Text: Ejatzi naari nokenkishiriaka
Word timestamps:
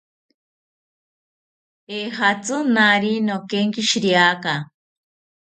Ejatzi 1.97 2.57
naari 2.73 3.13
nokenkishiriaka 3.27 4.53